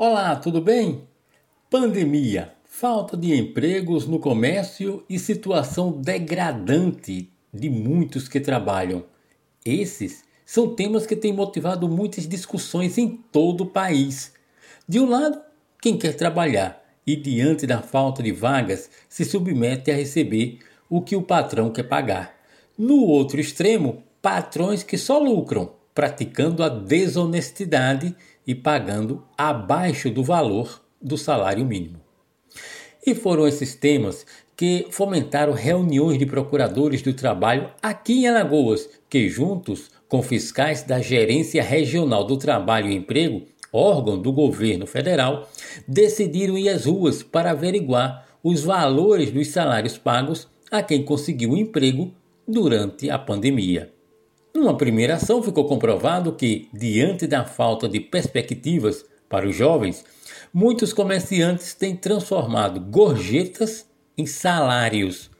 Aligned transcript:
Olá, 0.00 0.36
tudo 0.36 0.60
bem? 0.60 1.08
Pandemia, 1.68 2.52
falta 2.62 3.16
de 3.16 3.34
empregos 3.36 4.06
no 4.06 4.20
comércio 4.20 5.04
e 5.10 5.18
situação 5.18 5.90
degradante 5.90 7.32
de 7.52 7.68
muitos 7.68 8.28
que 8.28 8.38
trabalham. 8.38 9.04
Esses 9.66 10.22
são 10.46 10.72
temas 10.72 11.04
que 11.04 11.16
têm 11.16 11.32
motivado 11.32 11.88
muitas 11.88 12.28
discussões 12.28 12.96
em 12.96 13.08
todo 13.08 13.62
o 13.62 13.66
país. 13.66 14.32
De 14.88 15.00
um 15.00 15.10
lado, 15.10 15.40
quem 15.82 15.98
quer 15.98 16.14
trabalhar 16.14 16.80
e, 17.04 17.16
diante 17.16 17.66
da 17.66 17.82
falta 17.82 18.22
de 18.22 18.30
vagas, 18.30 18.88
se 19.08 19.24
submete 19.24 19.90
a 19.90 19.96
receber 19.96 20.60
o 20.88 21.02
que 21.02 21.16
o 21.16 21.22
patrão 21.22 21.72
quer 21.72 21.88
pagar. 21.88 22.36
No 22.78 23.02
outro 23.02 23.40
extremo, 23.40 24.04
patrões 24.22 24.84
que 24.84 24.96
só 24.96 25.18
lucram, 25.18 25.72
praticando 25.92 26.62
a 26.62 26.68
desonestidade 26.68 28.14
e 28.48 28.54
pagando 28.54 29.22
abaixo 29.36 30.08
do 30.08 30.24
valor 30.24 30.82
do 31.00 31.18
salário 31.18 31.66
mínimo. 31.66 32.00
E 33.06 33.14
foram 33.14 33.46
esses 33.46 33.74
temas 33.74 34.24
que 34.56 34.86
fomentaram 34.90 35.52
reuniões 35.52 36.18
de 36.18 36.24
procuradores 36.24 37.02
do 37.02 37.12
trabalho 37.12 37.70
aqui 37.82 38.24
em 38.24 38.26
Alagoas, 38.26 38.88
que, 39.08 39.28
juntos 39.28 39.90
com 40.08 40.22
fiscais 40.22 40.82
da 40.82 40.98
Gerência 40.98 41.62
Regional 41.62 42.24
do 42.24 42.38
Trabalho 42.38 42.90
e 42.90 42.96
Emprego, 42.96 43.44
órgão 43.70 44.18
do 44.18 44.32
governo 44.32 44.86
federal, 44.86 45.46
decidiram 45.86 46.56
ir 46.56 46.70
às 46.70 46.86
ruas 46.86 47.22
para 47.22 47.50
averiguar 47.50 48.26
os 48.42 48.62
valores 48.62 49.30
dos 49.30 49.48
salários 49.48 49.98
pagos 49.98 50.48
a 50.70 50.82
quem 50.82 51.04
conseguiu 51.04 51.54
emprego 51.54 52.12
durante 52.46 53.10
a 53.10 53.18
pandemia. 53.18 53.92
Numa 54.58 54.76
primeira 54.76 55.14
ação, 55.14 55.40
ficou 55.40 55.66
comprovado 55.66 56.32
que, 56.32 56.68
diante 56.74 57.28
da 57.28 57.44
falta 57.44 57.88
de 57.88 58.00
perspectivas 58.00 59.04
para 59.28 59.46
os 59.46 59.54
jovens, 59.54 60.04
muitos 60.52 60.92
comerciantes 60.92 61.74
têm 61.74 61.94
transformado 61.94 62.80
gorjetas 62.80 63.86
em 64.16 64.26
salários. 64.26 65.30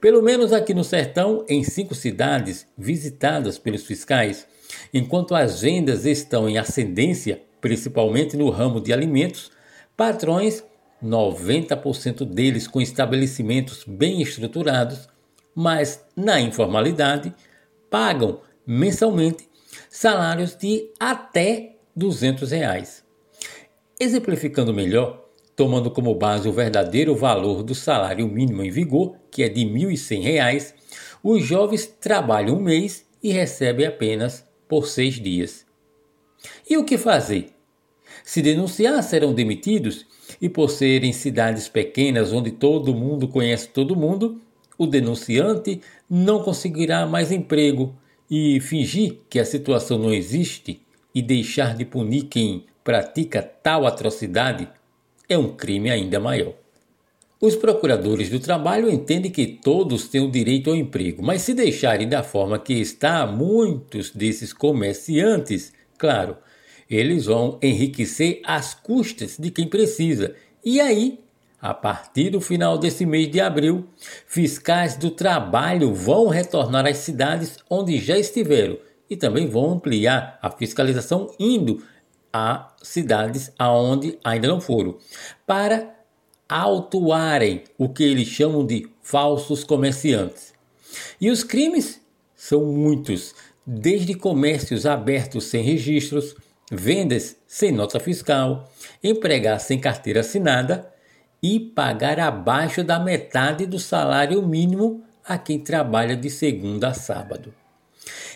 Pelo 0.00 0.22
menos 0.22 0.54
aqui 0.54 0.72
no 0.72 0.82
sertão, 0.82 1.44
em 1.46 1.62
cinco 1.62 1.94
cidades 1.94 2.66
visitadas 2.76 3.58
pelos 3.58 3.84
fiscais, 3.84 4.46
enquanto 4.94 5.34
as 5.34 5.60
vendas 5.60 6.06
estão 6.06 6.48
em 6.48 6.56
ascendência, 6.56 7.42
principalmente 7.60 8.34
no 8.34 8.48
ramo 8.48 8.80
de 8.80 8.94
alimentos, 8.94 9.50
patrões, 9.94 10.64
90% 11.04 12.24
deles 12.24 12.66
com 12.66 12.80
estabelecimentos 12.80 13.84
bem 13.86 14.22
estruturados, 14.22 15.06
mas 15.54 16.02
na 16.16 16.40
informalidade, 16.40 17.34
pagam 17.90 18.40
mensalmente 18.66 19.48
salários 19.88 20.54
de 20.56 20.90
até 20.98 21.76
200 21.94 22.50
reais. 22.50 23.04
Exemplificando 23.98 24.72
melhor, 24.72 25.28
tomando 25.56 25.90
como 25.90 26.14
base 26.14 26.48
o 26.48 26.52
verdadeiro 26.52 27.16
valor 27.16 27.62
do 27.62 27.74
salário 27.74 28.28
mínimo 28.28 28.62
em 28.62 28.70
vigor, 28.70 29.16
que 29.30 29.42
é 29.42 29.48
de 29.48 29.64
R$ 29.64 29.70
1.100, 29.70 30.74
os 31.22 31.44
jovens 31.44 31.86
trabalham 31.86 32.56
um 32.56 32.62
mês 32.62 33.04
e 33.22 33.32
recebem 33.32 33.86
apenas 33.86 34.46
por 34.68 34.86
seis 34.86 35.14
dias. 35.14 35.66
E 36.68 36.76
o 36.76 36.84
que 36.84 36.96
fazer? 36.96 37.52
Se 38.22 38.40
denunciar, 38.40 39.02
serão 39.02 39.34
demitidos, 39.34 40.06
e 40.40 40.48
por 40.48 40.70
serem 40.70 41.12
cidades 41.12 41.68
pequenas 41.68 42.32
onde 42.32 42.50
todo 42.50 42.94
mundo 42.94 43.26
conhece 43.26 43.68
todo 43.68 43.96
mundo, 43.96 44.40
o 44.78 44.86
denunciante 44.86 45.80
não 46.08 46.42
conseguirá 46.42 47.04
mais 47.04 47.32
emprego 47.32 47.94
e 48.30 48.60
fingir 48.60 49.18
que 49.28 49.40
a 49.40 49.44
situação 49.44 49.98
não 49.98 50.12
existe 50.12 50.80
e 51.14 51.20
deixar 51.20 51.76
de 51.76 51.84
punir 51.84 52.24
quem 52.24 52.64
pratica 52.84 53.42
tal 53.42 53.86
atrocidade 53.86 54.68
é 55.28 55.36
um 55.36 55.54
crime 55.54 55.90
ainda 55.90 56.20
maior. 56.20 56.54
Os 57.40 57.54
procuradores 57.54 58.30
do 58.30 58.40
trabalho 58.40 58.90
entendem 58.90 59.30
que 59.30 59.46
todos 59.46 60.08
têm 60.08 60.20
o 60.20 60.30
direito 60.30 60.70
ao 60.70 60.76
emprego, 60.76 61.22
mas 61.22 61.42
se 61.42 61.54
deixarem 61.54 62.08
da 62.08 62.22
forma 62.22 62.58
que 62.58 62.72
está, 62.72 63.26
muitos 63.26 64.10
desses 64.10 64.52
comerciantes, 64.52 65.72
claro, 65.96 66.36
eles 66.90 67.26
vão 67.26 67.58
enriquecer 67.62 68.40
às 68.44 68.74
custas 68.74 69.36
de 69.38 69.50
quem 69.50 69.68
precisa. 69.68 70.34
E 70.64 70.80
aí 70.80 71.20
a 71.60 71.74
partir 71.74 72.30
do 72.30 72.40
final 72.40 72.78
desse 72.78 73.04
mês 73.04 73.30
de 73.30 73.40
abril, 73.40 73.88
fiscais 74.26 74.96
do 74.96 75.10
trabalho 75.10 75.92
vão 75.92 76.28
retornar 76.28 76.86
às 76.86 76.98
cidades 76.98 77.58
onde 77.68 77.98
já 77.98 78.16
estiveram 78.16 78.78
e 79.10 79.16
também 79.16 79.48
vão 79.48 79.72
ampliar 79.72 80.38
a 80.40 80.50
fiscalização 80.50 81.34
indo 81.38 81.82
a 82.32 82.74
cidades 82.82 83.50
aonde 83.58 84.18
ainda 84.22 84.46
não 84.46 84.60
foram, 84.60 84.98
para 85.46 85.94
autuarem 86.48 87.64
o 87.76 87.88
que 87.88 88.04
eles 88.04 88.28
chamam 88.28 88.64
de 88.64 88.88
falsos 89.02 89.64
comerciantes. 89.64 90.52
E 91.20 91.30
os 91.30 91.42
crimes 91.42 92.00
são 92.34 92.64
muitos, 92.64 93.34
desde 93.66 94.14
comércios 94.14 94.86
abertos 94.86 95.44
sem 95.44 95.62
registros, 95.62 96.36
vendas 96.70 97.36
sem 97.46 97.72
nota 97.72 97.98
fiscal, 97.98 98.70
empregar 99.02 99.58
sem 99.58 99.78
carteira 99.78 100.20
assinada 100.20 100.90
e 101.42 101.60
pagar 101.60 102.18
abaixo 102.18 102.82
da 102.82 102.98
metade 102.98 103.66
do 103.66 103.78
salário 103.78 104.42
mínimo 104.42 105.02
a 105.24 105.38
quem 105.38 105.58
trabalha 105.58 106.16
de 106.16 106.30
segunda 106.30 106.88
a 106.88 106.94
sábado. 106.94 107.54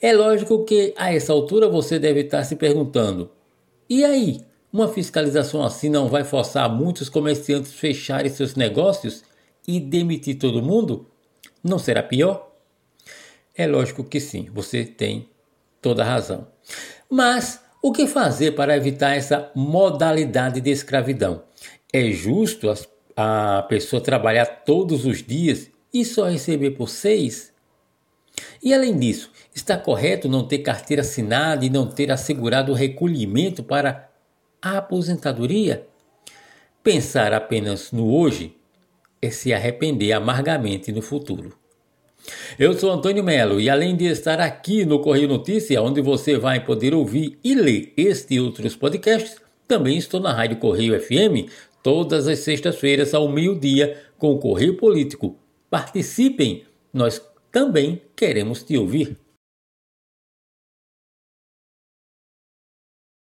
É 0.00 0.12
lógico 0.12 0.64
que 0.64 0.94
a 0.96 1.12
essa 1.12 1.32
altura 1.32 1.68
você 1.68 1.98
deve 1.98 2.20
estar 2.20 2.44
se 2.44 2.56
perguntando: 2.56 3.30
e 3.88 4.04
aí? 4.04 4.40
Uma 4.72 4.88
fiscalização 4.88 5.64
assim 5.64 5.88
não 5.88 6.08
vai 6.08 6.22
forçar 6.22 6.68
muitos 6.68 7.08
comerciantes 7.08 7.72
fecharem 7.72 8.30
seus 8.30 8.56
negócios 8.56 9.24
e 9.66 9.80
demitir 9.80 10.38
todo 10.38 10.62
mundo? 10.62 11.06
Não 11.64 11.78
será 11.78 12.02
pior? 12.02 12.52
É 13.54 13.66
lógico 13.66 14.04
que 14.04 14.20
sim, 14.20 14.50
você 14.52 14.84
tem 14.84 15.30
toda 15.80 16.02
a 16.02 16.06
razão. 16.06 16.46
Mas 17.08 17.58
o 17.82 17.90
que 17.90 18.06
fazer 18.06 18.52
para 18.52 18.76
evitar 18.76 19.14
essa 19.14 19.50
modalidade 19.54 20.60
de 20.60 20.70
escravidão? 20.70 21.42
É 21.92 22.10
justo 22.10 22.72
a 23.16 23.62
pessoa 23.68 24.02
trabalhar 24.02 24.46
todos 24.46 25.04
os 25.04 25.22
dias 25.22 25.70
e 25.92 26.04
só 26.04 26.28
receber 26.28 26.72
por 26.72 26.88
seis? 26.88 27.52
E 28.62 28.74
além 28.74 28.98
disso, 28.98 29.30
está 29.54 29.78
correto 29.78 30.28
não 30.28 30.46
ter 30.46 30.58
carteira 30.58 31.02
assinada 31.02 31.64
e 31.64 31.70
não 31.70 31.86
ter 31.86 32.10
assegurado 32.10 32.72
o 32.72 32.74
recolhimento 32.74 33.62
para 33.62 34.10
a 34.60 34.78
aposentadoria? 34.78 35.86
Pensar 36.82 37.32
apenas 37.32 37.92
no 37.92 38.12
hoje 38.14 38.54
é 39.22 39.30
se 39.30 39.52
arrepender 39.54 40.12
amargamente 40.12 40.92
no 40.92 41.00
futuro. 41.00 41.56
Eu 42.58 42.76
sou 42.76 42.90
Antônio 42.90 43.22
Melo 43.22 43.60
e 43.60 43.70
além 43.70 43.96
de 43.96 44.06
estar 44.06 44.40
aqui 44.40 44.84
no 44.84 45.00
Correio 45.00 45.28
Notícia, 45.28 45.80
onde 45.80 46.00
você 46.00 46.36
vai 46.36 46.64
poder 46.64 46.92
ouvir 46.92 47.38
e 47.42 47.54
ler 47.54 47.92
este 47.96 48.34
e 48.34 48.40
outros 48.40 48.74
podcasts, 48.74 49.36
também 49.66 49.96
estou 49.96 50.20
na 50.20 50.32
Rádio 50.32 50.58
Correio 50.58 51.00
FM 51.00 51.50
todas 51.86 52.26
as 52.26 52.40
sextas-feiras 52.40 53.14
ao 53.14 53.28
meio-dia 53.28 53.96
com 54.18 54.32
o 54.32 54.38
Correio 54.40 54.76
Político. 54.76 55.38
Participem, 55.70 56.64
nós 56.92 57.24
também 57.52 58.02
queremos 58.16 58.64
te 58.64 58.76
ouvir. 58.76 59.16